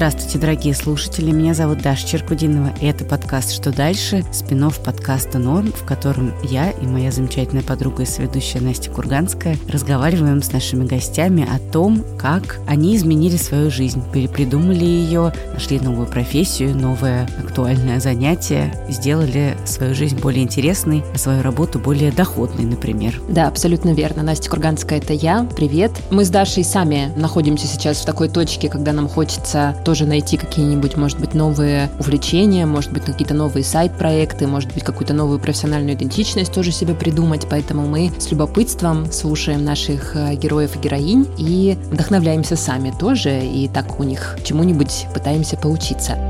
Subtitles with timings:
[0.00, 1.30] Здравствуйте, дорогие слушатели.
[1.30, 6.70] Меня зовут Даша Черкудинова, и это подкаст «Что дальше?» спин подкаста «Норм», в котором я
[6.70, 12.60] и моя замечательная подруга и соведущая Настя Курганская разговариваем с нашими гостями о том, как
[12.66, 20.18] они изменили свою жизнь, перепридумали ее, нашли новую профессию, новое актуальное занятие, сделали свою жизнь
[20.18, 23.20] более интересной, а свою работу более доходной, например.
[23.28, 24.22] Да, абсолютно верно.
[24.22, 25.46] Настя Курганская– это я.
[25.56, 25.92] Привет.
[26.10, 30.96] Мы с Дашей сами находимся сейчас в такой точке, когда нам хочется тоже найти какие-нибудь,
[30.96, 36.54] может быть, новые увлечения, может быть, какие-то новые сайт-проекты, может быть, какую-то новую профессиональную идентичность
[36.54, 37.48] тоже себе придумать.
[37.50, 43.66] Поэтому мы с любопытством слушаем наших э, героев и героинь и вдохновляемся сами тоже, и
[43.66, 46.29] так у них чему-нибудь пытаемся поучиться.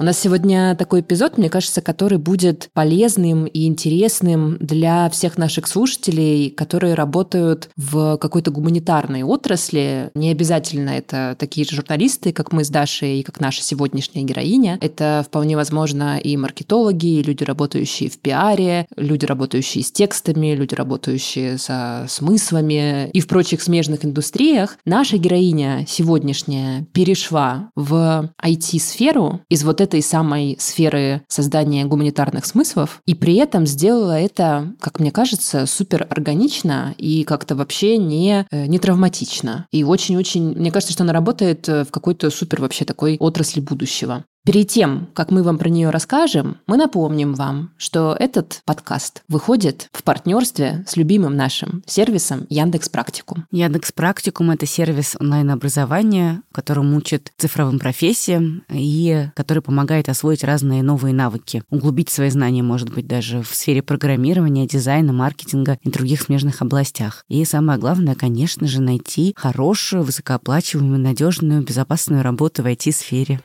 [0.00, 5.66] У нас сегодня такой эпизод, мне кажется, который будет полезным и интересным для всех наших
[5.66, 10.12] слушателей, которые работают в какой-то гуманитарной отрасли.
[10.14, 14.78] Не обязательно это такие же журналисты, как мы с Дашей и как наша сегодняшняя героиня.
[14.80, 20.76] Это вполне возможно и маркетологи, и люди, работающие в пиаре, люди, работающие с текстами, люди,
[20.76, 24.78] работающие со смыслами и в прочих смежных индустриях.
[24.84, 33.14] Наша героиня сегодняшняя перешла в IT-сферу из вот этой самой сферы создания гуманитарных смыслов, и
[33.14, 38.78] при этом сделала это, как мне кажется, супер органично и как-то вообще не, э, не
[38.78, 39.66] травматично.
[39.72, 44.24] И очень-очень, мне кажется, что она работает э, в какой-то супер вообще такой отрасли будущего.
[44.48, 49.90] Перед тем, как мы вам про нее расскажем, мы напомним вам, что этот подкаст выходит
[49.92, 53.44] в партнерстве с любимым нашим сервисом Яндекс Практикум.
[53.50, 61.12] Яндекс Практикум– это сервис онлайн-образования, который учит цифровым профессиям и который помогает освоить разные новые
[61.12, 66.62] навыки, углубить свои знания, может быть, даже в сфере программирования, дизайна, маркетинга и других смежных
[66.62, 67.26] областях.
[67.28, 73.42] И самое главное, конечно же, найти хорошую, высокооплачиваемую, надежную, безопасную работу в IT-сфере.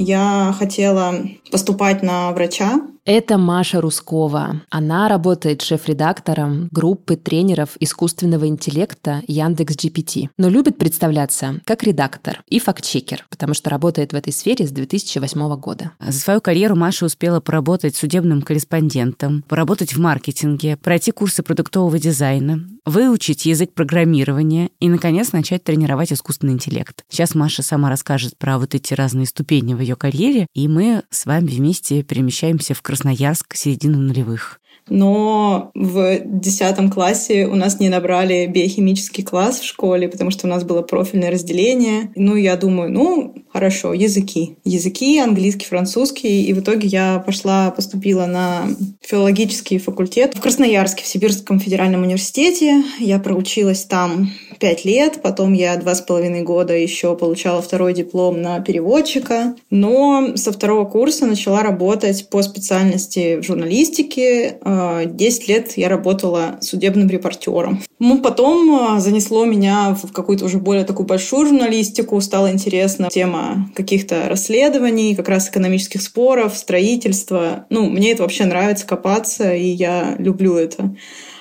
[0.00, 1.12] Я хотела
[1.50, 4.60] поступать на врача, это Маша Рускова.
[4.68, 12.60] Она работает шеф-редактором группы тренеров искусственного интеллекта Яндекс GPT, но любит представляться как редактор и
[12.60, 15.92] фактчекер, потому что работает в этой сфере с 2008 года.
[16.06, 22.60] За свою карьеру Маша успела поработать судебным корреспондентом, поработать в маркетинге, пройти курсы продуктового дизайна,
[22.84, 27.04] выучить язык программирования и, наконец, начать тренировать искусственный интеллект.
[27.08, 31.26] Сейчас Маша сама расскажет про вот эти разные ступени в ее карьере, и мы с
[31.26, 34.60] вами вместе перемещаемся в Красноярск середину нулевых
[34.90, 40.50] но в десятом классе у нас не набрали биохимический класс в школе, потому что у
[40.50, 42.10] нас было профильное разделение.
[42.16, 44.56] Ну, я думаю, ну, хорошо, языки.
[44.64, 46.44] Языки, английский, французский.
[46.44, 48.62] И в итоге я пошла, поступила на
[49.02, 52.82] филологический факультет в Красноярске, в Сибирском федеральном университете.
[52.98, 58.40] Я проучилась там пять лет, потом я два с половиной года еще получала второй диплом
[58.42, 64.58] на переводчика, но со второго курса начала работать по специальности в журналистике,
[65.06, 67.82] 10 лет я работала судебным репортером.
[67.98, 73.70] Ну, потом а, занесло меня в какую-то уже более такую большую журналистику, стало интересно тема
[73.74, 77.66] каких-то расследований, как раз экономических споров, строительства.
[77.70, 80.94] Ну, мне это вообще нравится копаться, и я люблю это.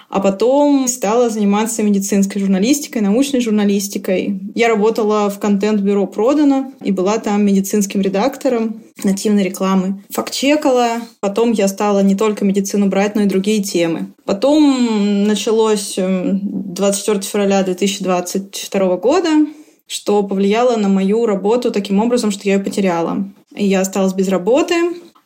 [0.09, 4.39] А потом стала заниматься медицинской журналистикой, научной журналистикой.
[4.55, 10.03] Я работала в контент-бюро «Продано» и была там медицинским редактором нативной рекламы.
[10.09, 11.01] Фактчекала.
[11.19, 14.07] Потом я стала не только медицину брать, но и другие темы.
[14.25, 19.29] Потом началось 24 эм, февраля 2022 года,
[19.87, 23.29] что повлияло на мою работу таким образом, что я ее потеряла.
[23.55, 24.75] Я осталась без работы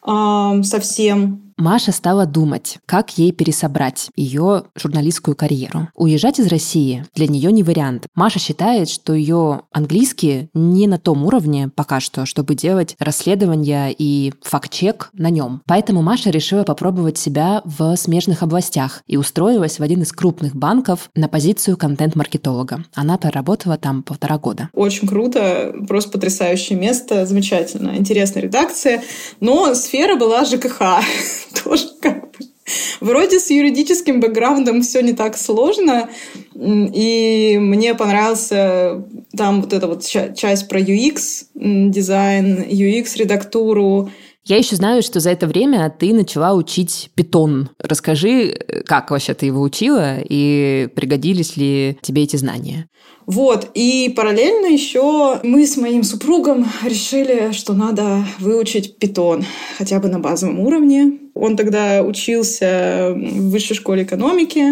[0.08, 1.51] э, совсем.
[1.62, 5.90] Маша стала думать, как ей пересобрать ее журналистскую карьеру.
[5.94, 8.08] Уезжать из России для нее не вариант.
[8.16, 14.34] Маша считает, что ее английский не на том уровне пока что, чтобы делать расследования и
[14.42, 15.62] факт-чек на нем.
[15.68, 21.12] Поэтому Маша решила попробовать себя в смежных областях и устроилась в один из крупных банков
[21.14, 22.86] на позицию контент-маркетолога.
[22.96, 24.70] Она проработала там полтора года.
[24.74, 29.04] Очень круто, просто потрясающее место, замечательно, интересная редакция,
[29.40, 30.82] но сфера была ЖКХ.
[31.64, 32.46] тоже как бы
[33.00, 36.10] Вроде с юридическим бэкграундом все не так сложно,
[36.56, 39.04] и мне понравился
[39.36, 44.12] там вот эта вот часть про UX дизайн, UX редактуру.
[44.44, 47.70] Я еще знаю, что за это время ты начала учить питон.
[47.78, 52.88] Расскажи, как вообще ты его учила и пригодились ли тебе эти знания?
[53.28, 59.46] Вот, и параллельно еще мы с моим супругом решили, что надо выучить питон,
[59.78, 61.20] хотя бы на базовом уровне.
[61.36, 64.66] Он тогда учился в высшей школе экономики,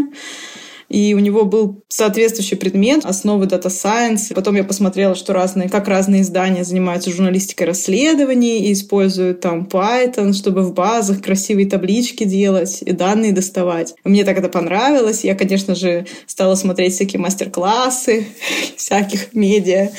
[0.90, 4.34] и у него был соответствующий предмет «Основы Data Science».
[4.34, 10.34] Потом я посмотрела, что разные, как разные издания занимаются журналистикой расследований и используют там Python,
[10.34, 13.94] чтобы в базах красивые таблички делать и данные доставать.
[14.04, 15.24] Мне так это понравилось.
[15.24, 18.26] Я, конечно же, стала смотреть всякие мастер-классы
[18.76, 19.92] всяких медиа.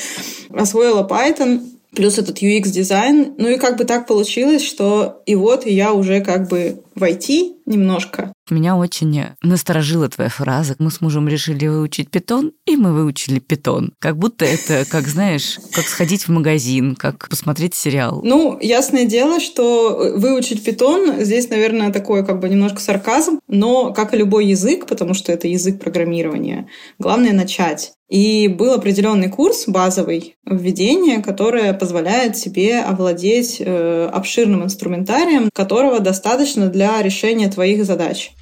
[0.51, 1.61] Освоила Python,
[1.95, 3.35] плюс этот UX-дизайн.
[3.39, 7.55] Ну и как бы так получилось, что и вот я уже как бы в IT
[7.67, 8.33] немножко.
[8.51, 10.75] Меня очень насторожила твоя фраза.
[10.79, 13.93] Мы с мужем решили выучить питон, и мы выучили питон.
[13.99, 18.21] Как будто это, как знаешь, как сходить в магазин, как посмотреть сериал.
[18.25, 24.15] Ну, ясное дело, что выучить питон здесь, наверное, такой как бы немножко сарказм, но как
[24.15, 26.69] и любой язык, потому что это язык программирования,
[26.99, 27.93] главное начать.
[28.11, 36.67] И был определенный курс базовый введения, которое позволяет тебе овладеть э, обширным инструментарием, которого достаточно
[36.67, 38.33] для решения твоих задач.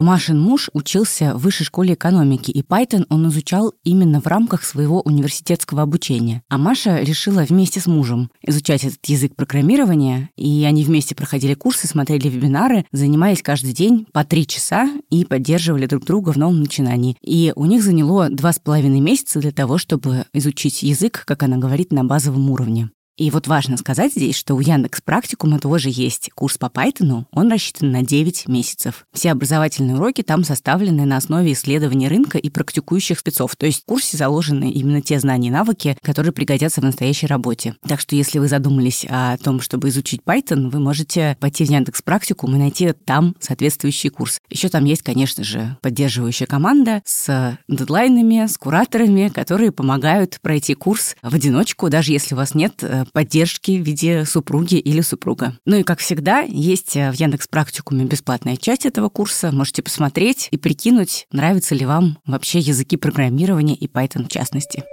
[0.00, 5.00] Машин муж учился в высшей школе экономики, и Python он изучал именно в рамках своего
[5.00, 6.42] университетского обучения.
[6.48, 11.88] А Маша решила вместе с мужем изучать этот язык программирования, и они вместе проходили курсы,
[11.88, 17.16] смотрели вебинары, занимались каждый день по три часа и поддерживали друг друга в новом начинании.
[17.20, 21.56] И у них заняло два с половиной месяца для того, чтобы изучить язык, как она
[21.56, 22.90] говорит, на базовом уровне.
[23.18, 27.50] И вот важно сказать здесь, что у Яндекс Практикума тоже есть курс по Python, он
[27.50, 29.06] рассчитан на 9 месяцев.
[29.12, 33.86] Все образовательные уроки там составлены на основе исследований рынка и практикующих спецов, то есть в
[33.86, 37.74] курсе заложены именно те знания и навыки, которые пригодятся в настоящей работе.
[37.88, 42.02] Так что если вы задумались о том, чтобы изучить Python, вы можете пойти в Яндекс
[42.02, 44.40] Практикум и найти там соответствующий курс.
[44.48, 51.16] Еще там есть, конечно же, поддерживающая команда с дедлайнами, с кураторами, которые помогают пройти курс
[51.20, 55.58] в одиночку, даже если у вас нет э, поддержки в виде супруги или супруга.
[55.64, 59.50] Ну и, как всегда, есть э, в Яндекс Практикуме бесплатная часть этого курса.
[59.52, 64.84] Можете посмотреть и прикинуть, нравятся ли вам вообще языки программирования и Python в частности.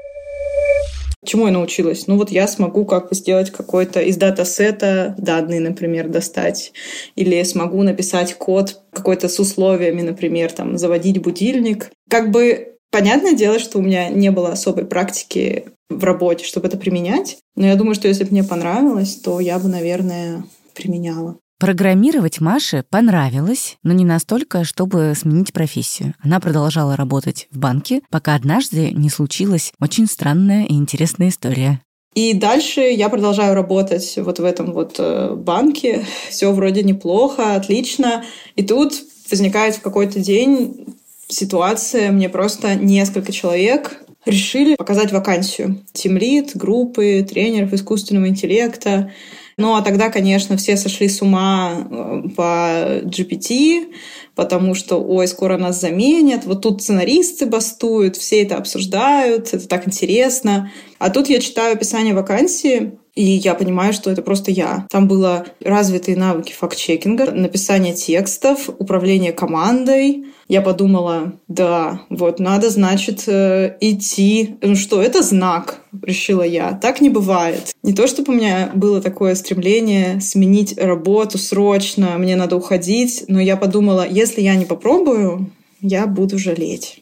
[1.25, 2.05] Чему я научилась?
[2.05, 6.71] Ну вот я смогу как бы сделать какой-то из датасета данные, например, достать.
[7.15, 11.91] Или смогу написать код какой-то с условиями, например, там, заводить будильник.
[12.09, 16.77] Как бы Понятное дело, что у меня не было особой практики в работе, чтобы это
[16.77, 17.37] применять.
[17.55, 20.43] Но я думаю, что если бы мне понравилось, то я бы, наверное,
[20.73, 21.37] применяла.
[21.57, 26.13] Программировать Маше понравилось, но не настолько, чтобы сменить профессию.
[26.21, 31.81] Она продолжала работать в банке, пока однажды не случилась очень странная и интересная история.
[32.13, 36.05] И дальше я продолжаю работать вот в этом вот э, банке.
[36.29, 38.25] Все вроде неплохо, отлично.
[38.55, 38.93] И тут
[39.29, 40.97] возникает в какой-то день
[41.27, 45.83] ситуация, мне просто несколько человек решили показать вакансию.
[45.93, 49.11] Тимлит, группы, тренеров искусственного интеллекта.
[49.57, 53.93] Ну, а тогда, конечно, все сошли с ума э, по GPT,
[54.35, 59.87] потому что, ой, скоро нас заменят, вот тут сценаристы бастуют, все это обсуждают, это так
[59.87, 60.71] интересно.
[60.99, 64.85] А тут я читаю описание вакансии, и я понимаю, что это просто я.
[64.89, 70.25] Там было развитые навыки факт-чекинга, написание текстов, управление командой.
[70.47, 74.57] Я подумала, да, вот надо, значит, э, идти.
[74.61, 76.73] Ну что, это знак, решила я.
[76.73, 77.73] Так не бывает.
[77.81, 83.39] Не то, чтобы у меня было такое стремление сменить работу срочно, мне надо уходить, но
[83.39, 85.49] я подумала, если я не попробую,
[85.81, 87.01] я буду жалеть.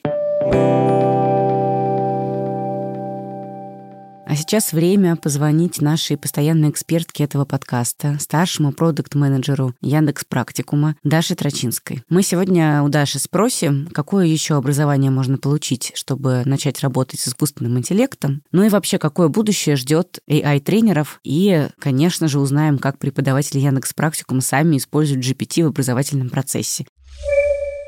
[4.44, 12.04] Сейчас время позвонить нашей постоянной экспертке этого подкаста, старшему продукт-менеджеру Яндекс Практикума Даше Трочинской.
[12.10, 17.78] Мы сегодня у Даши спросим, какое еще образование можно получить, чтобы начать работать с искусственным
[17.78, 23.94] интеллектом, ну и вообще, какое будущее ждет AI-тренеров, и, конечно же, узнаем, как преподаватели Яндекс
[23.94, 26.86] Практикума сами используют GPT в образовательном процессе.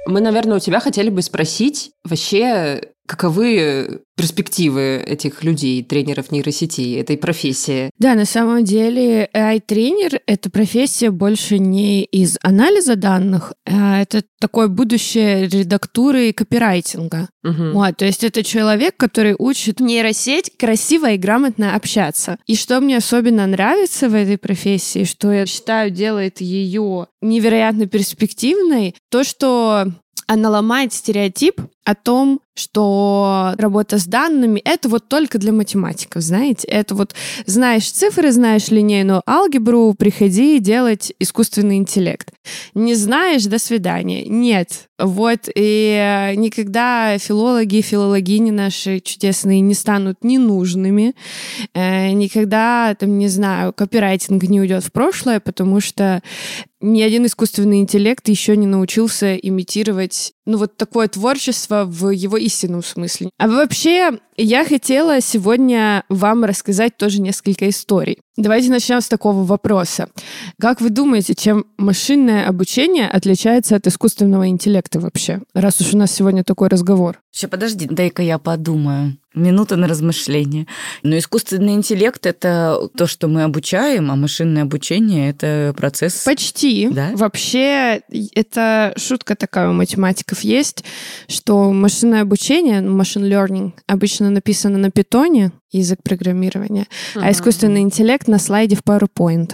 [0.07, 7.17] Мы, наверное, у тебя хотели бы спросить вообще, каковы перспективы этих людей, тренеров нейросетей, этой
[7.17, 7.89] профессии?
[7.99, 14.67] Да, на самом деле AI-тренер— это профессия больше не из анализа данных, а это такое
[14.67, 17.29] будущее редактуры и копирайтинга.
[17.43, 17.71] Угу.
[17.73, 22.37] Вот, то есть это человек, который учит нейросеть красиво и грамотно общаться.
[22.47, 28.95] И что мне особенно нравится в этой профессии, что я считаю делает ее невероятно перспективной,
[29.09, 29.87] то, что
[30.27, 36.67] она ломает стереотип о том, что работа с данными— это вот только для математиков, знаете?
[36.67, 37.13] Это вот
[37.45, 42.31] знаешь цифры, знаешь линейную алгебру, приходи делать искусственный интеллект.
[42.73, 44.25] Не знаешь— до свидания.
[44.25, 44.87] Нет.
[44.97, 51.15] Вот, и никогда филологи и филологини наши чудесные не станут ненужными,
[51.73, 56.21] э, никогда, там, не знаю, копирайтинг не уйдет в прошлое, потому что
[56.79, 62.83] ни один искусственный интеллект еще не научился имитировать, ну, вот такое творчество в его истинном
[62.83, 63.29] смысле.
[63.37, 68.19] А вообще, я хотела сегодня вам рассказать тоже несколько историй.
[68.37, 70.09] Давайте начнем с такого вопроса.
[70.59, 75.41] Как вы думаете, чем машинное обучение отличается от искусственного интеллекта вообще?
[75.53, 77.21] Раз уж у нас сегодня такой разговор.
[77.31, 79.17] Сейчас подожди, дай-ка я подумаю.
[79.33, 80.65] Минута на размышление.
[81.03, 86.23] Но искусственный интеллект— это то, что мы обучаем, а машинное обучение— это процесс...
[86.23, 86.87] Почти.
[86.89, 87.11] Да?
[87.13, 88.01] Вообще,
[88.33, 90.85] это шутка такая у математиков есть,
[91.27, 97.21] что машинное обучение, ну, machine learning, обычно написано на питоне, язык программирования, uh-huh.
[97.23, 99.53] а искусственный интеллект на слайде в PowerPoint.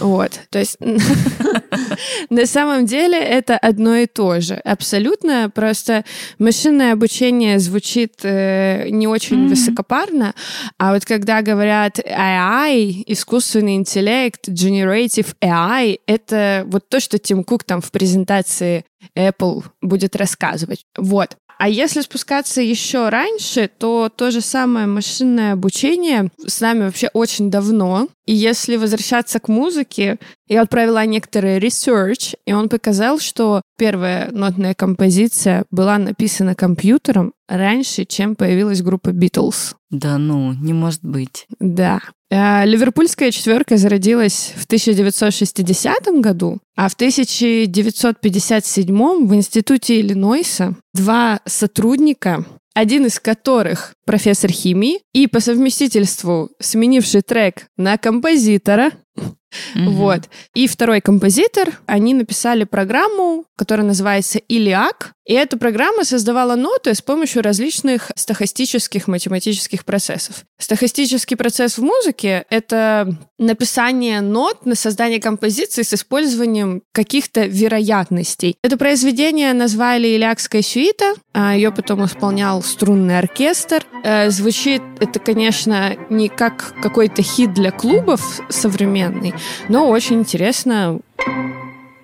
[0.00, 0.40] Вот.
[0.50, 0.78] То есть
[2.30, 4.54] на самом деле это одно и то же.
[4.54, 5.50] Абсолютно.
[5.54, 6.04] Просто
[6.38, 10.34] машинное обучение звучит э, не очень высокопарно,
[10.78, 17.64] а вот когда говорят AI, искусственный интеллект, generative AI, это вот то, что Тим Кук
[17.64, 18.84] там в презентации
[19.16, 20.84] Apple будет рассказывать.
[20.96, 21.36] Вот.
[21.60, 27.50] А если спускаться еще раньше, то то же самое машинное обучение с нами вообще очень
[27.50, 28.08] давно.
[28.30, 34.30] И если возвращаться к музыке, я вот провела некоторый research, и он показал, что первая
[34.30, 39.74] нотная композиция была написана компьютером раньше, чем появилась группа Beatles.
[39.90, 41.48] Да ну, не может быть.
[41.58, 41.98] Да.
[42.30, 52.44] А, ливерпульская четверка зародилась в 1960 году, а в 1957 в Институте Иллинойса два сотрудника
[52.74, 58.92] один из которых профессор химии и по совместительству сменивший трек на композитора,
[59.74, 59.88] Mm-hmm.
[59.88, 60.28] Вот.
[60.54, 67.00] И второй композитор, они написали программу, которая называется «Илиак», и эта программа создавала ноты с
[67.00, 70.44] помощью различных стохастических математических процессов.
[70.58, 78.56] Стохастический процесс в музыке— это написание нот на создание композиции с использованием каких-то вероятностей.
[78.64, 83.86] Это произведение назвали «Илиакская сюита», а ее потом исполнял струнный оркестр.
[84.02, 89.34] Э, звучит это, конечно, не как какой-то хит для клубов современный,
[89.68, 90.98] но очень интересно.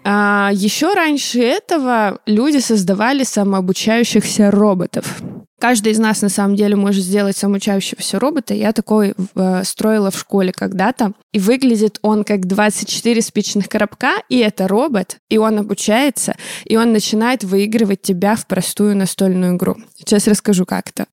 [0.08, 5.20] А еще раньше этого люди создавали самообучающихся роботов.
[5.58, 8.54] Каждый из нас на самом деле может сделать самоучающегося робота.
[8.54, 11.14] Я такой э, строила в школе когда-то.
[11.32, 16.92] И выглядит он как 24 спичных коробка, и это робот, и он обучается, и он
[16.92, 19.76] начинает выигрывать тебя в простую настольную игру.
[19.96, 21.06] Сейчас расскажу, как это.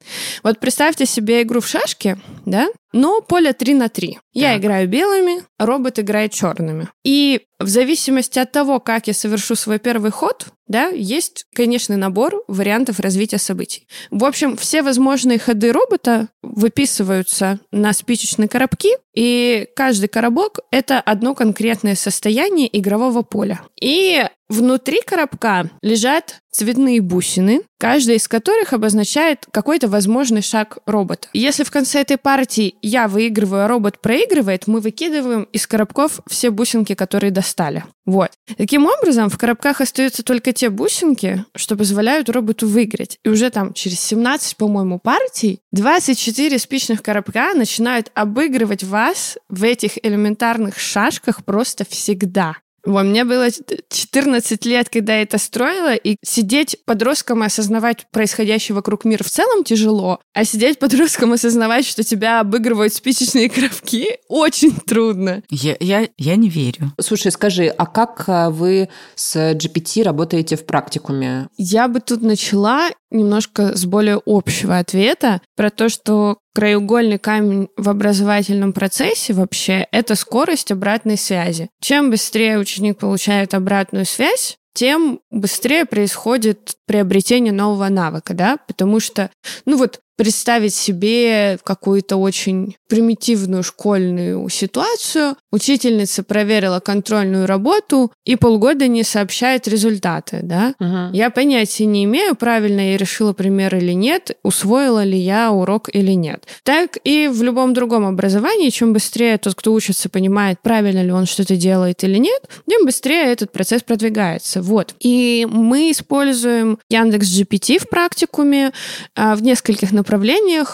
[0.43, 2.67] Вот представьте себе игру в шашки, да?
[2.93, 4.19] Но поле 3 на 3.
[4.33, 6.87] Я играю белыми, робот играет черными.
[7.03, 12.43] И в зависимости от того, как я совершу свой первый ход, да, есть конечный набор
[12.47, 13.87] вариантов развития событий.
[14.11, 21.35] В общем, все возможные ходы робота выписываются на спичечные коробки, и каждый коробок— это одно
[21.35, 23.61] конкретное состояние игрового поля.
[23.79, 24.23] И
[24.53, 31.27] внутри коробка лежат цветные бусины, каждая из которых обозначает какой-то возможный шаг робота.
[31.33, 36.51] Если в конце этой партии я выигрываю, а робот проигрывает, мы выкидываем из коробков все
[36.51, 37.83] бусинки, которые достали.
[38.05, 38.31] Вот.
[38.55, 43.17] Таким образом, в коробках остаются только те бусинки, что позволяют роботу выиграть.
[43.23, 49.97] И уже там через 17, по-моему, партий 24 спичных коробка начинают обыгрывать вас в этих
[50.05, 52.57] элементарных шашках просто всегда.
[52.85, 58.75] Вот, мне было 14 лет, когда я это строила, и сидеть подростком и осознавать происходящее
[58.75, 64.17] вокруг мира в целом тяжело, а сидеть подростком и осознавать, что тебя обыгрывают спичечные кровки,
[64.27, 65.43] очень трудно.
[65.49, 66.91] Я, я, я не верю.
[66.99, 71.47] Слушай, скажи, а как а, вы с GPT работаете в практикуме?
[71.57, 77.89] Я бы тут начала немножко с более общего ответа про то, что краеугольный камень в
[77.89, 81.69] образовательном процессе вообще— это скорость обратной связи.
[81.81, 89.29] Чем быстрее ученик получает обратную связь, тем быстрее происходит приобретение нового навыка, да, потому что,
[89.65, 95.35] ну вот, представить себе какую-то очень примитивную школьную ситуацию.
[95.51, 100.75] Учительница проверила контрольную работу и полгода не сообщает результаты, да?
[100.79, 101.15] Угу.
[101.15, 106.11] Я понятия не имею, правильно я решила пример или нет, усвоила ли я урок или
[106.11, 106.45] нет.
[106.63, 111.25] Так и в любом другом образовании, чем быстрее тот, кто учится, понимает, правильно ли он
[111.25, 114.61] что-то делает или нет, тем быстрее этот процесс продвигается.
[114.61, 114.95] Вот.
[114.99, 118.71] И мы используем Яндекс GPT в практикуме
[119.15, 120.02] а, в нескольких направлениях.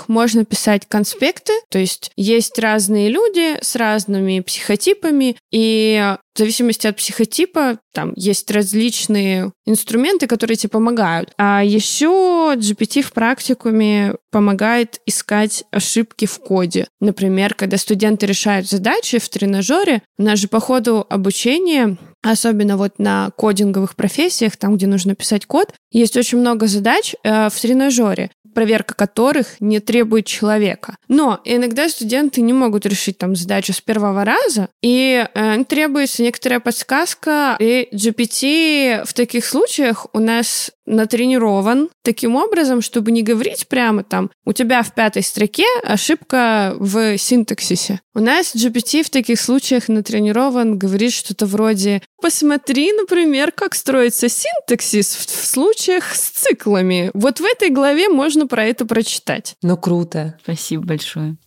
[0.08, 6.96] Можно писать конспекты, то есть есть разные люди с разными психотипами, и в зависимости от
[6.96, 11.34] психотипа там есть различные инструменты, которые тебе помогают.
[11.38, 16.88] А еще GPT в практикуме помогает искать ошибки в коде.
[17.02, 23.00] Например, когда студенты решают задачи в тренажере, у нас же по ходу обучения особенно вот
[23.00, 28.30] на кодинговых профессиях, там, где нужно писать код, есть очень много задач э, в тренажере
[28.54, 30.98] проверка которых не требует человека.
[31.08, 36.60] Но иногда студенты не могут решить там задачу с первого раза, и э, требуется некоторая
[36.60, 44.04] подсказка, и GPT в таких случаях у нас натренирован таким образом, чтобы не говорить прямо
[44.04, 48.00] там, у тебя в пятой строке ошибка в синтаксисе.
[48.14, 55.16] У нас GPT в таких случаях натренирован говорит что-то вроде «Посмотри, например, как строится синтаксис
[55.16, 57.10] в, в случаях с циклами».
[57.16, 59.56] Вот в этой главе можно про это прочитать.
[59.64, 60.38] Ну, круто.
[60.44, 61.38] Спасибо большое.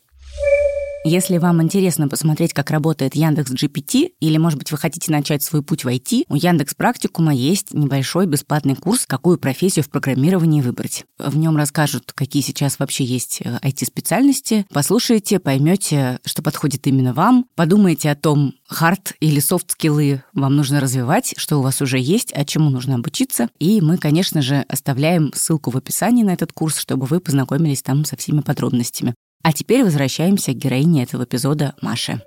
[1.05, 5.61] Если вам интересно посмотреть, как работает Яндекс GPT, или, может быть, вы хотите начать свой
[5.61, 11.05] путь в IT, у Яндекс Практикума есть небольшой бесплатный курс «Какую профессию в программировании выбрать».
[11.19, 14.61] В нем расскажут, какие сейчас вообще есть IT-специальности.
[14.61, 17.47] Э, Послушайте, поймете, что подходит именно вам.
[17.57, 22.45] Подумайте о том, хард или софт-скиллы вам нужно развивать, что у вас уже есть, а
[22.45, 23.49] чему нужно обучиться.
[23.59, 28.05] И мы, конечно же, оставляем ссылку в описании на этот курс, чтобы вы познакомились там
[28.05, 29.15] со всеми подробностями.
[29.43, 32.23] А теперь возвращаемся к героине этого эпизода Маше.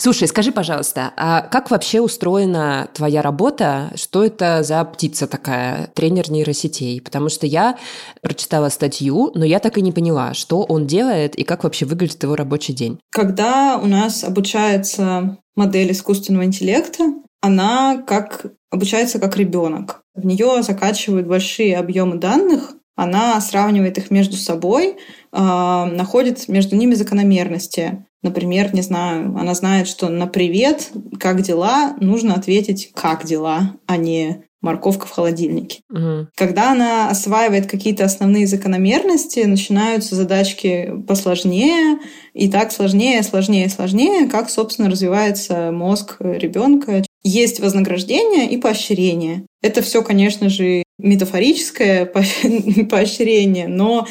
[0.00, 3.90] Слушай, скажи, пожалуйста, а как вообще устроена твоя работа?
[3.96, 7.00] Что это за птица такая, тренер нейросетей?
[7.00, 7.76] Потому что я
[8.22, 12.22] прочитала статью, но я так и не поняла, что он делает и как вообще выглядит
[12.22, 13.00] его рабочий день.
[13.10, 20.02] Когда у нас обучается модель искусственного интеллекта, она как обучается как ребенок.
[20.14, 24.96] В нее закачивают большие объемы данных, она сравнивает их между собой, э,
[25.32, 28.04] находит между ними закономерности.
[28.24, 30.90] Например, не знаю, она знает, что на привет,
[31.20, 35.78] как дела, нужно ответить как дела, а не морковка в холодильнике.
[35.88, 36.26] Угу.
[36.34, 42.00] Когда она осваивает какие-то основные закономерности, начинаются задачки посложнее,
[42.34, 47.04] и так сложнее, сложнее, сложнее, как, собственно, развивается мозг ребенка.
[47.22, 49.44] Есть вознаграждение и поощрение.
[49.62, 52.06] Это все, конечно же, метафорическое
[52.90, 54.06] поощрение, но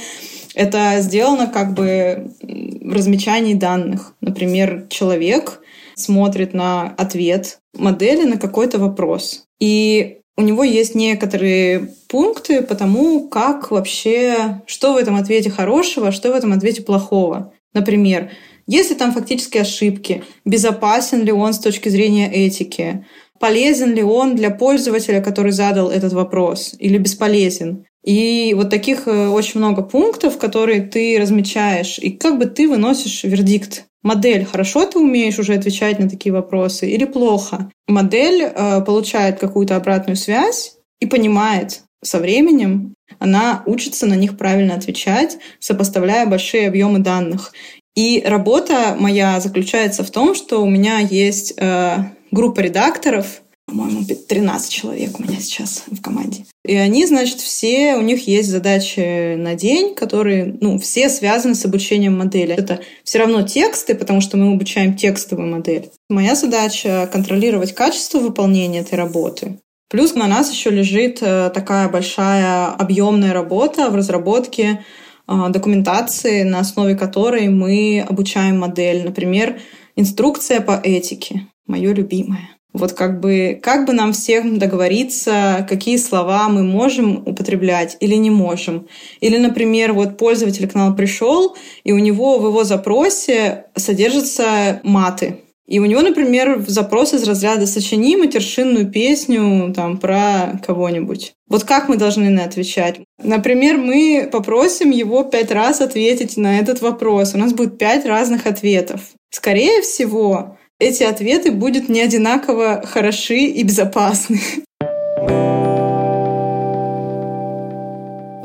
[0.56, 4.16] это сделано как бы в размечании данных.
[4.22, 5.62] Например, человек
[5.96, 9.46] смотрит на ответ модели на какой-то вопрос.
[9.60, 16.12] И у него есть некоторые пункты по тому, как вообще, что в этом ответе хорошего,
[16.12, 17.54] что в этом ответе плохого.
[17.74, 18.32] Например,
[18.68, 23.06] если там фактически ошибки, безопасен ли он с точки зрения этики,
[23.40, 27.86] полезен ли он для пользователя, который задал этот вопрос, или бесполезен.
[28.04, 33.24] И вот таких э, очень много пунктов, которые ты размечаешь, и как бы ты выносишь
[33.24, 33.86] вердикт.
[34.04, 37.70] Модель, хорошо ты умеешь уже отвечать на такие вопросы или плохо?
[37.88, 44.76] Модель э, получает какую-то обратную связь и понимает со временем, она учится на них правильно
[44.76, 47.52] отвечать, сопоставляя большие объемы данных.
[47.96, 51.98] И работа моя заключается в том, что у меня есть э,
[52.32, 56.46] группа редакторов, по-моему, 13 человек у меня сейчас в команде.
[56.64, 61.66] И они, значит, все, у них есть задачи на день, которые, ну, все связаны с
[61.66, 62.54] обучением модели.
[62.54, 65.90] Это все равно тексты, потому что мы обучаем текстовую модель.
[66.10, 69.60] Моя задача— контролировать качество выполнения этой работы.
[69.90, 74.84] Плюс на нас еще лежит э, такая большая объемная работа в разработке
[75.28, 79.04] э, документации, на основе которой мы обучаем модель.
[79.04, 79.60] Например,
[79.96, 82.50] инструкция по этике мое любимое.
[82.74, 88.30] Вот как бы, как бы нам всем договориться, какие слова мы можем употреблять или не
[88.30, 88.88] можем.
[89.20, 95.38] Или, например, вот пользователь к нам пришел, и у него в его запросе содержатся маты.
[95.66, 101.34] И у него, например, запрос из разряда «сочини матершинную песню там, про кого-нибудь».
[101.50, 103.02] Вот как мы должны на отвечать?
[103.22, 107.34] Например, мы попросим его пять раз ответить на этот вопрос.
[107.34, 109.02] У нас будет пять разных ответов.
[109.30, 114.40] Скорее всего, эти ответы будут не одинаково хороши и безопасны.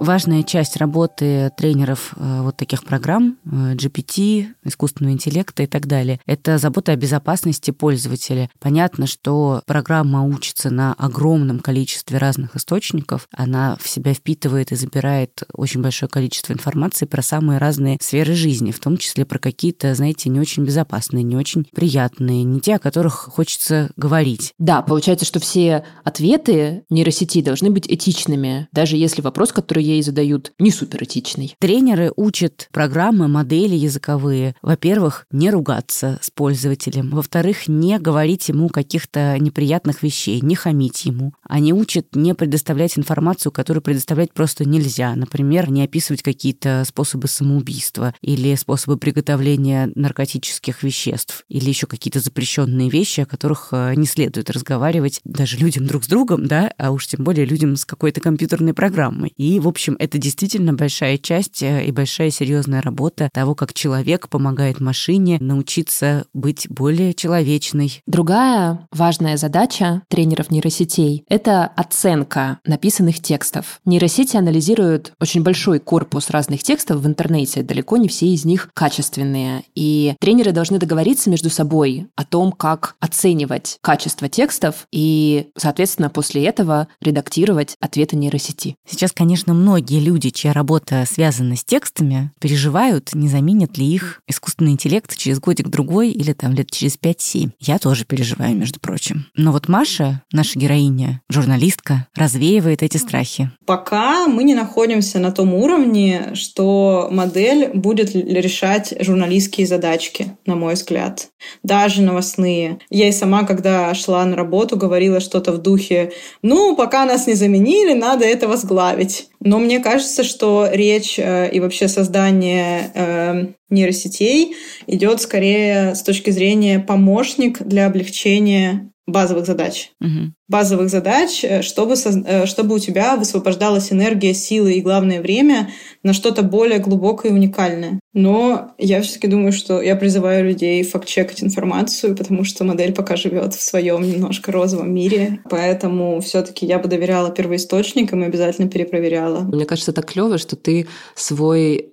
[0.02, 6.18] Важная часть работы тренеров э, вот таких программ, э, GPT, искусственного интеллекта и так далее,
[6.26, 8.50] это забота о безопасности пользователя.
[8.58, 15.44] Понятно, что программа учится на огромном количестве разных источников, она в себя впитывает и забирает
[15.52, 20.30] очень большое количество информации про самые разные сферы жизни, в том числе про какие-то, знаете,
[20.30, 24.52] не очень безопасные, не очень приятные, не те, о которых хочется говорить.
[24.58, 30.52] Да, получается, что все ответы нейросети должны быть этичными, даже если вопрос, который ей задают,
[30.58, 31.56] не суперэтичный.
[31.58, 39.38] Тренеры учат программы, модели языковые, во-первых, не ругаться с пользователем, во-вторых, не говорить ему каких-то
[39.38, 41.34] неприятных вещей, не хамить ему.
[41.48, 45.14] Они учат не предоставлять информацию, которую предоставлять просто нельзя.
[45.14, 52.88] Например, не описывать какие-то способы самоубийства или способы приготовления наркотических веществ или еще какие-то запрещенные
[52.88, 57.06] вещи, о которых э, не следует разговаривать даже людям друг с другом, да, а уж
[57.06, 59.32] тем более людям с какой-то компьютерной программой.
[59.36, 64.28] И, в общем, это действительно большая часть э, и большая серьезная работа того, как человек
[64.28, 68.02] помогает машине научиться быть более человечной.
[68.06, 73.80] Другая важная задача тренеров нейросетей— это оценка написанных текстов.
[73.84, 79.64] Нейросети анализируют очень большой корпус разных текстов в интернете, далеко не все из них качественные.
[79.74, 86.44] И тренеры должны договориться между собой о том, как оценивать качество текстов и, соответственно, после
[86.44, 88.76] этого редактировать ответы нейросети.
[88.88, 94.72] Сейчас, конечно, многие люди, чья работа связана с текстами, переживают, не заменит ли их искусственный
[94.72, 97.52] интеллект через годик-другой или там лет через 5-7.
[97.58, 99.24] Я тоже переживаю, между прочим.
[99.34, 103.50] Но вот Маша, наша героиня, журналистка, развеивает эти страхи.
[103.64, 110.74] Пока мы не находимся на том уровне, что модель будет решать журналистские задачки, на мой
[110.74, 111.28] взгляд.
[111.62, 112.78] Даже новостные.
[112.90, 117.32] Я и сама, когда шла на работу, говорила что-то в духе «Ну, пока нас не
[117.32, 119.30] заменили, надо это возглавить».
[119.44, 124.54] Но мне кажется, что речь э, и вообще создание э, нейросетей
[124.86, 129.92] идет скорее с точки зрения помощник для облегчения базовых задач.
[130.00, 130.32] Угу.
[130.48, 135.70] Базовых задач, э, чтобы, э, чтобы у тебя высвобождалась энергия, силы и, главное, время
[136.02, 137.98] на что-то более глубокое и уникальное.
[138.12, 143.54] Но я все-таки думаю, что я призываю людей факт-чекать информацию, потому что модель пока живет
[143.54, 145.40] в своем немножко розовом мире.
[145.50, 149.40] Поэтому все-таки я бы доверяла первоисточникам и обязательно перепроверяла.
[149.40, 151.91] Мне кажется, так клево, что ты свой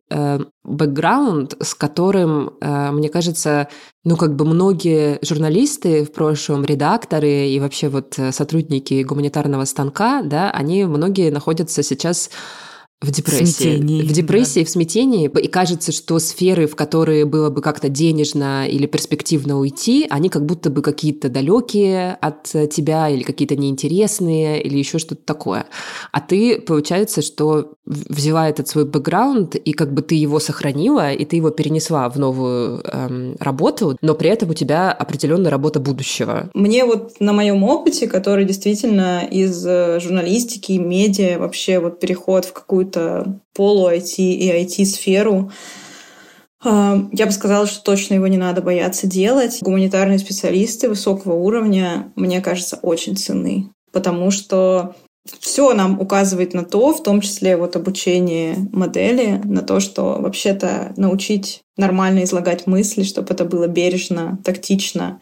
[0.64, 3.68] бэкграунд, с которым, э, мне кажется,
[4.04, 10.22] ну, как бы многие журналисты в прошлом, редакторы и вообще вот э, сотрудники гуманитарного станка,
[10.24, 12.30] да, они многие находятся сейчас
[13.02, 13.78] в депрессии.
[13.78, 14.66] В, в депрессии, да.
[14.66, 15.32] в смятении.
[15.42, 20.46] И кажется, что сферы, в которые было бы как-то денежно или перспективно уйти, они как
[20.46, 25.66] будто бы какие-то далекие от тебя или какие-то неинтересные или еще что-то такое.
[26.12, 31.24] А ты, получается, что взяла этот свой бэкграунд, и как бы ты его сохранила, и
[31.24, 36.50] ты его перенесла в новую эм, работу, но при этом у тебя определенная работа будущего.
[36.54, 42.54] Мне вот на моем опыте, который действительно из э, журналистики, медиа, вообще вот переход в
[42.54, 45.52] какую-то какую-то полу-IT и IT-сферу,
[46.64, 49.60] а, я бы сказала, что точно его не надо бояться делать.
[49.62, 54.96] Гуманитарные специалисты высокого уровня, мне кажется, очень ценны, потому что
[55.40, 60.94] все нам указывает на то, в том числе вот обучение модели, на то, что вообще-то
[60.98, 65.22] научить нормально излагать мысли, чтобы это было бережно, тактично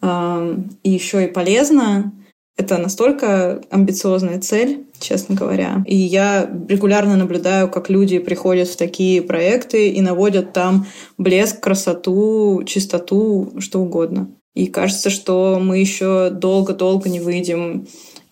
[0.00, 2.12] а, и еще и полезно,
[2.56, 5.84] это настолько амбициозная цель, честно говоря.
[5.86, 10.86] И я регулярно наблюдаю, как люди приходят в такие проекты и наводят там
[11.18, 14.30] блеск, красоту, чистоту, что угодно.
[14.54, 17.86] И кажется, что мы еще долго-долго не выйдем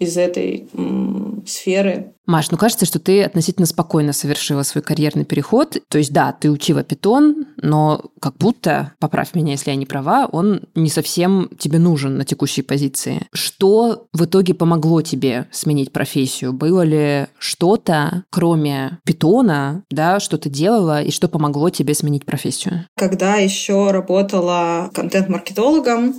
[0.05, 2.13] из этой м, сферы.
[2.27, 5.77] Маш, ну кажется, что ты относительно спокойно совершила свой карьерный переход.
[5.89, 10.27] То есть, да, ты учила питон, но как будто, поправь меня, если я не права,
[10.33, 13.27] он не совсем тебе нужен на текущей позиции.
[13.35, 16.55] Что в итоге помогло тебе сменить профессию?
[16.55, 22.87] Было ли что-то, кроме питона, да, что ты делала, и что помогло тебе сменить профессию?
[22.97, 26.15] Когда еще работала контент-маркетологом,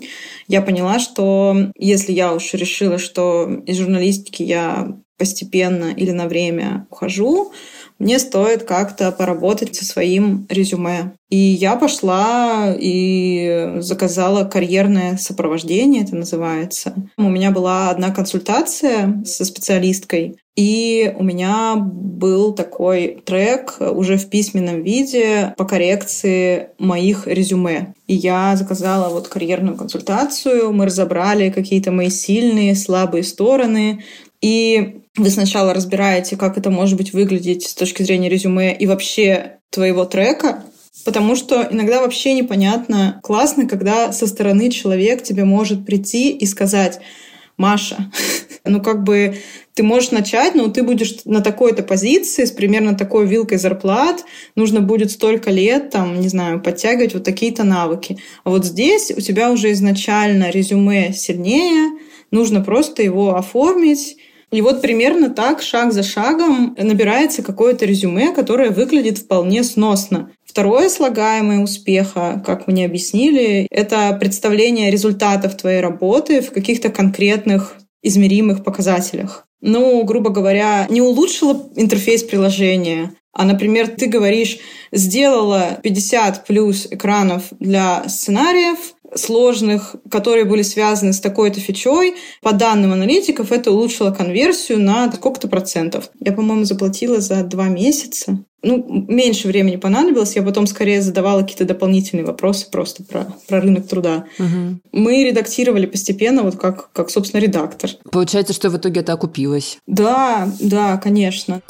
[0.48, 7.54] я поняла, что если я уж решила, что журналистики я постепенно или на время ухожу,
[8.00, 11.14] мне стоит как-то поработать со своим резюме.
[11.30, 16.94] И я пошла и заказала карьерное сопровождение, это называется.
[17.18, 24.30] У меня была одна консультация со специалисткой, и у меня был такой трек уже в
[24.30, 27.94] письменном виде по коррекции моих резюме.
[28.08, 34.04] И я заказала вот карьерную консультацию, мы разобрали какие-то мои сильные, слабые стороны.
[34.42, 39.60] И вы сначала разбираете, как это может быть выглядеть с точки зрения резюме и вообще
[39.70, 40.64] твоего трека,
[41.04, 47.00] Потому что иногда вообще непонятно, классно, когда со стороны человек тебе может прийти и сказать,
[47.58, 48.12] Маша,
[48.66, 49.36] ну как бы
[49.76, 54.24] ты можешь начать, но ты будешь на такой-то позиции с примерно такой вилкой зарплат,
[54.56, 58.18] нужно будет столько лет, там, не знаю, подтягивать вот такие-то навыки.
[58.44, 62.00] А вот здесь у тебя уже изначально резюме сильнее,
[62.32, 64.18] нужно просто его оформить,
[64.56, 70.32] и вот примерно так, шаг за шагом, набирается какое-то резюме, которое выглядит вполне сносно.
[70.46, 78.64] Второе слагаемое успеха, как мне объяснили, это представление результатов твоей работы в каких-то конкретных измеримых
[78.64, 79.48] показателях.
[79.62, 84.60] Ну, грубо говоря, не улучшила интерфейс приложения, а, например, ты говоришь,
[84.94, 92.16] сделала 50 плюс экранов для сценариев, сложных, которые были связаны с такой-то фичой.
[92.42, 96.10] По данным аналитиков, это улучшило конверсию на сколько-то процентов.
[96.20, 98.40] Я, по-моему, заплатила за два месяца.
[98.62, 100.36] Ну, меньше времени понадобилось.
[100.36, 104.26] Я потом скорее задавала какие-то дополнительные вопросы просто про, про рынок труда.
[104.40, 104.80] Угу.
[104.92, 107.92] Мы редактировали постепенно, вот как, как, собственно, редактор.
[108.12, 109.78] Получается, что в итоге это окупилось?
[109.86, 111.62] Да, да, конечно.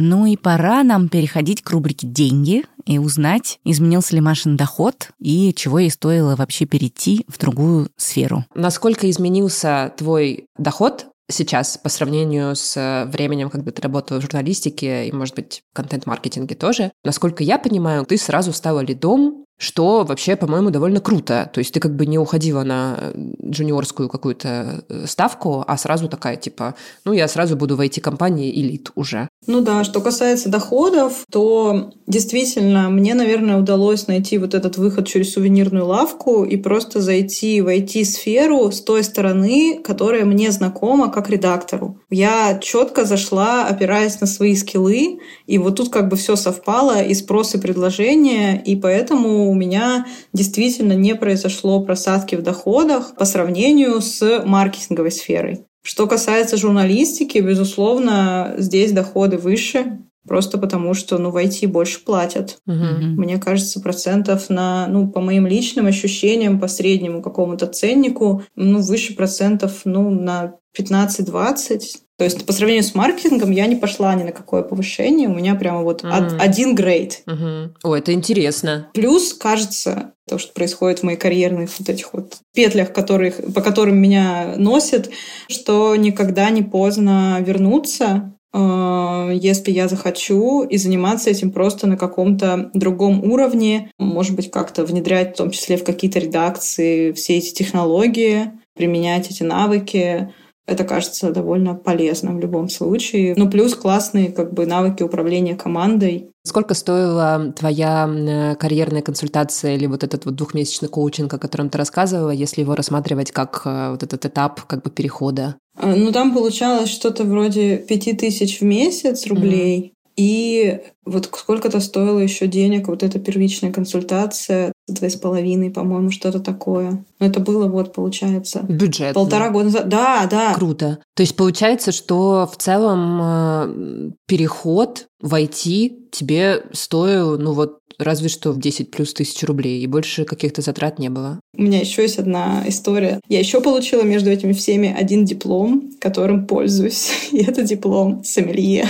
[0.00, 5.52] Ну и пора нам переходить к рубрике «Деньги» и узнать, изменился ли Машин доход и
[5.54, 8.46] чего ей стоило вообще перейти в другую сферу.
[8.54, 15.12] Насколько изменился твой доход сейчас по сравнению с временем, когда ты работала в журналистике и,
[15.12, 16.90] может быть, контент-маркетинге тоже.
[17.04, 21.50] Насколько я понимаю, ты сразу стала лидом что вообще, по-моему, довольно круто.
[21.52, 23.12] То есть ты как бы не уходила на
[23.44, 28.92] джуниорскую какую-то э, ставку, а сразу такая, типа, ну, я сразу буду в IT-компании элит
[28.94, 29.28] уже.
[29.46, 35.32] Ну да, что касается доходов, то действительно мне, наверное, удалось найти вот этот выход через
[35.32, 42.00] сувенирную лавку и просто зайти в IT-сферу с той стороны, которая мне знакома как редактору.
[42.10, 47.14] Я четко зашла, опираясь на свои скиллы, и вот тут как бы все совпало, и
[47.14, 54.00] спрос, и предложение, и поэтому у меня действительно не произошло просадки в доходах по сравнению
[54.00, 55.64] с маркетинговой сферой.
[55.82, 62.58] Что касается журналистики, безусловно, здесь доходы выше, просто потому что, ну, в IT больше платят.
[62.66, 62.76] Угу.
[62.76, 69.16] Мне кажется, процентов на, ну, по моим личным ощущениям, по среднему какому-то ценнику, ну, выше
[69.16, 71.80] процентов, ну, на 15-20.
[72.18, 75.28] То есть по сравнению с маркетингом я не пошла ни на какое повышение.
[75.28, 76.38] У меня прямо вот mm-hmm.
[76.38, 77.22] один грейд.
[77.26, 77.74] Mm-hmm.
[77.84, 78.88] О, это интересно.
[78.92, 83.98] Плюс, кажется, то, что происходит в моих карьерных вот этих вот петлях, которых, по которым
[83.98, 85.10] меня носят,
[85.48, 93.22] что никогда не поздно вернуться, если я захочу, и заниматься этим просто на каком-то другом
[93.24, 99.30] уровне, может быть, как-то внедрять в том числе в какие-то редакции все эти технологии, применять
[99.30, 100.32] эти навыки,
[100.68, 103.34] это кажется довольно полезным в любом случае.
[103.36, 106.30] Ну, плюс классные как бы навыки управления командой.
[106.44, 112.30] Сколько стоила твоя карьерная консультация или вот этот вот двухмесячный коучинг, о котором ты рассказывала,
[112.30, 115.56] если его рассматривать как э, вот этот этап как бы перехода?
[115.76, 119.78] А, ну, там получалось что-то вроде пяти тысяч в месяц рублей.
[119.78, 119.92] Mm-hmm.
[120.16, 126.40] И вот сколько-то стоило еще денег вот эта первичная консультация, две с половиной, по-моему, что-то
[126.40, 127.04] такое.
[127.18, 128.64] Но это было вот, получается...
[128.68, 129.14] Бюджет.
[129.14, 129.88] Полтора года назад.
[129.88, 130.54] Да, да.
[130.54, 130.98] Круто.
[131.14, 138.28] То есть получается, что в целом э, переход в IT тебе стоил, ну вот, разве
[138.28, 141.40] что в 10 плюс тысяч рублей, и больше каких-то затрат не было.
[141.56, 143.20] У меня еще есть одна история.
[143.28, 147.10] Я еще получила между этими всеми один диплом, которым пользуюсь.
[147.32, 148.86] И это диплом сомелье.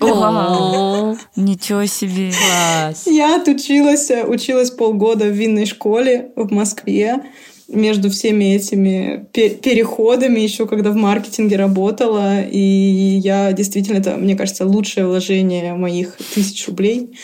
[0.00, 2.30] О, ничего себе.
[2.30, 3.06] Класс.
[3.06, 7.22] Я отучилась, училась полгода в винной школе в Москве
[7.68, 12.42] между всеми этими переходами, еще когда в маркетинге работала.
[12.42, 17.16] И я действительно, это, мне кажется, лучшее вложение моих тысяч рублей.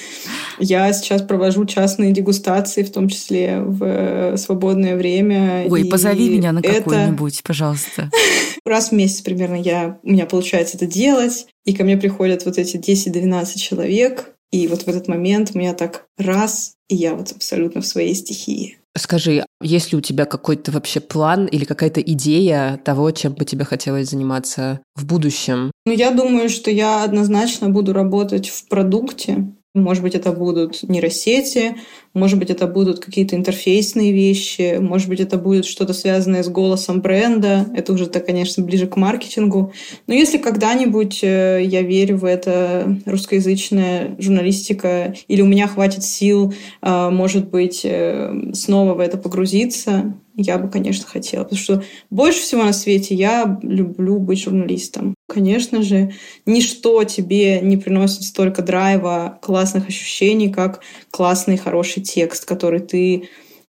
[0.58, 5.66] Я сейчас провожу частные дегустации, в том числе в э, свободное время.
[5.68, 8.10] Ой, позови меня на какую-нибудь, пожалуйста.
[8.64, 11.46] Раз в месяц примерно я, у меня получается это делать.
[11.70, 14.32] И ко мне приходят вот эти 10-12 человек.
[14.50, 18.78] И вот в этот момент меня так раз, и я вот абсолютно в своей стихии.
[18.98, 23.64] Скажи, есть ли у тебя какой-то вообще план или какая-то идея того, чем бы тебе
[23.64, 25.70] хотелось заниматься в будущем?
[25.86, 29.52] Ну, я думаю, что я однозначно буду работать в продукте.
[29.72, 31.76] Может быть, это будут нейросети,
[32.12, 37.00] может быть, это будут какие-то интерфейсные вещи, может быть, это будет что-то связанное с голосом
[37.00, 37.66] бренда.
[37.74, 39.72] Это уже, так, конечно, ближе к маркетингу.
[40.08, 46.52] Но если когда-нибудь э, я верю в это русскоязычная журналистика, или у меня хватит сил,
[46.82, 51.44] э, может быть, э, снова в это погрузиться, я бы, конечно, хотела.
[51.44, 55.14] Потому что больше всего на свете я люблю быть журналистом.
[55.28, 56.12] Конечно же,
[56.46, 63.28] ничто тебе не приносит столько драйва, классных ощущений, как классный, хороший текст, который ты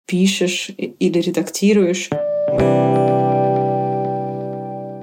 [0.06, 2.10] пишешь или редактируешь.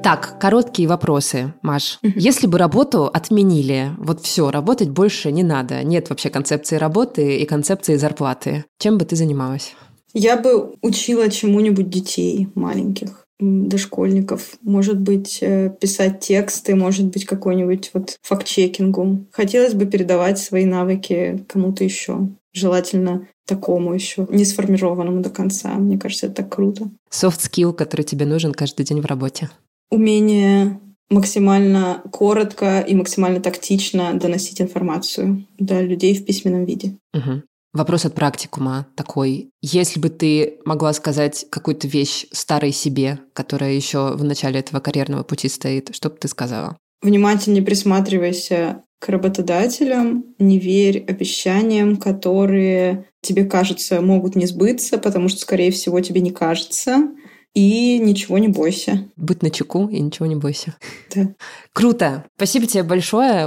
[0.02, 1.98] Так, короткие вопросы, Маш.
[2.02, 7.46] Если бы работу отменили, вот все, работать больше не надо, нет вообще концепции работы и
[7.46, 9.74] концепции зарплаты, чем бы ты занималась?
[10.12, 14.56] Я бы учила чему-нибудь детей маленьких дошкольников.
[14.62, 19.26] Может быть, э, писать тексты, может быть, какой-нибудь вот факт-чекингу.
[19.32, 22.28] Хотелось бы передавать свои навыки кому-то еще.
[22.54, 25.74] Желательно такому еще, не сформированному до конца.
[25.74, 26.90] Мне кажется, это так круто.
[27.10, 29.50] Soft skill, который тебе нужен каждый день в работе.
[29.90, 36.96] Умение максимально коротко и максимально тактично доносить информацию до людей в письменном виде.
[37.12, 37.42] Угу.
[37.74, 39.50] Вопрос от практикума такой.
[39.60, 45.24] Если бы ты могла сказать какую-то вещь старой себе, которая еще в начале этого карьерного
[45.24, 46.76] пути стоит, что бы ты сказала?
[47.02, 55.40] Внимательнее присматривайся к работодателям, не верь обещаниям, которые тебе кажется могут не сбыться, потому что,
[55.40, 57.08] скорее всего, тебе не кажется.
[57.52, 59.06] И ничего не бойся.
[59.14, 60.74] Быть на чеку и ничего не бойся.
[61.14, 61.34] Да.
[61.74, 62.24] Круто.
[62.36, 63.46] Спасибо тебе большое.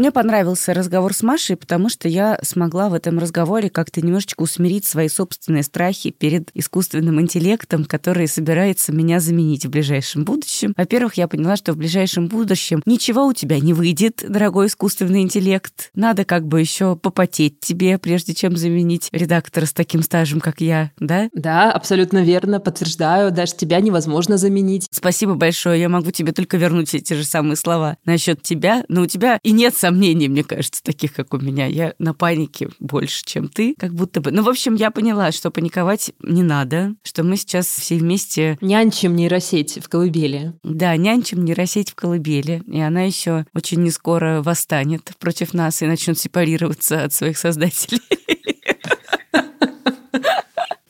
[0.00, 4.86] Мне понравился разговор с Машей, потому что я смогла в этом разговоре как-то немножечко усмирить
[4.86, 10.72] свои собственные страхи перед искусственным интеллектом, который собирается меня заменить в ближайшем будущем.
[10.74, 15.90] Во-первых, я поняла, что в ближайшем будущем ничего у тебя не выйдет, дорогой искусственный интеллект.
[15.94, 20.92] Надо как бы еще попотеть тебе, прежде чем заменить редактора с таким стажем, как я,
[20.98, 21.28] да?
[21.34, 24.86] Да, абсолютно верно, подтверждаю, даже тебя невозможно заменить.
[24.90, 29.06] Спасибо большое, я могу тебе только вернуть эти же самые слова насчет тебя, но у
[29.06, 31.66] тебя и нет сомнений, сомнений, мне кажется, таких, как у меня.
[31.66, 34.30] Я на панике больше, чем ты, как будто бы.
[34.30, 38.56] Ну, в общем, я поняла, что паниковать не надо, что мы сейчас все вместе...
[38.60, 40.52] Нянчим нейросеть в колыбели.
[40.62, 42.62] Да, нянчим нейросеть в колыбели.
[42.68, 48.00] И она еще очень не скоро восстанет против нас и начнет сепарироваться от своих создателей.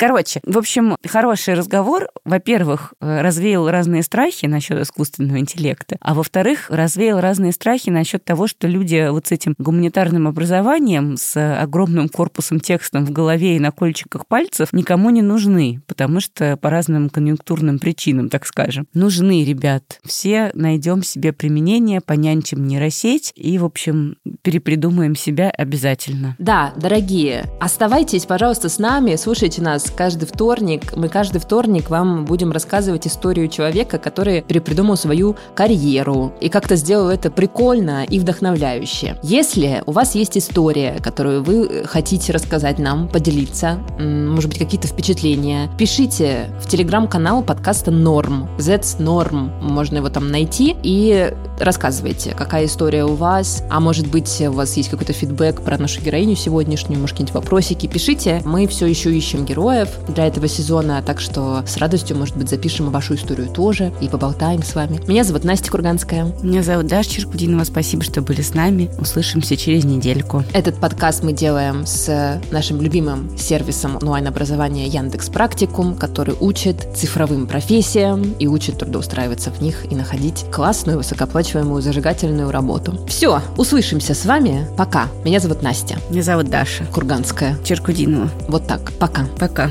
[0.00, 6.70] Короче, в общем, хороший разговор, во-первых, э, развеял разные страхи насчет искусственного интеллекта, а во-вторых,
[6.70, 12.60] развеял разные страхи насчет того, что люди вот с этим гуманитарным образованием, с огромным корпусом
[12.60, 17.78] текстом в голове и на кольчиках пальцев никому не нужны, потому что по разным конъюнктурным
[17.78, 18.86] причинам, так скажем.
[18.94, 20.00] Нужны, ребят.
[20.02, 26.36] Все найдем себе применение, понянчим нейросеть и, в общем, перепридумаем себя обязательно.
[26.38, 30.96] Да, дорогие, оставайтесь, пожалуйста, с нами, слушайте нас каждый вторник.
[30.96, 37.08] Мы каждый вторник вам будем рассказывать историю человека, который перепридумал свою карьеру и как-то сделал
[37.10, 39.16] это прикольно и вдохновляюще.
[39.22, 45.70] Если у вас есть история, которую вы хотите рассказать нам, поделиться, может быть, какие-то впечатления,
[45.78, 48.48] пишите в телеграм-канал подкаста Норм.
[48.58, 49.50] That's Norm.
[49.60, 54.76] Можно его там найти и рассказывайте, какая история у вас, а может быть, у вас
[54.76, 58.40] есть какой-то фидбэк про нашу героиню сегодняшнюю, может, какие-нибудь вопросики, пишите.
[58.44, 62.48] Мы все еще ищем героя, героев для этого сезона, так что с радостью, может быть,
[62.48, 65.00] запишем вашу историю тоже и поболтаем с вами.
[65.06, 66.32] Меня зовут Настя Курганская.
[66.42, 67.64] Меня зовут Даша Черкудинова.
[67.64, 68.90] Спасибо, что были с нами.
[68.98, 70.44] Услышимся через недельку.
[70.52, 78.34] Этот подкаст мы делаем с нашим любимым сервисом онлайн-образования Яндекс Практикум, который учит цифровым профессиям
[78.38, 82.98] и учит трудоустраиваться в них и находить классную, высокооплачиваемую, зажигательную работу.
[83.06, 84.66] Все, услышимся с вами.
[84.76, 85.08] Пока.
[85.24, 85.98] Меня зовут Настя.
[86.10, 86.84] Меня зовут Даша.
[86.86, 87.56] Курганская.
[87.64, 88.30] Черкудинова.
[88.48, 88.92] Вот так.
[88.98, 89.26] Пока.
[89.38, 89.69] Пока.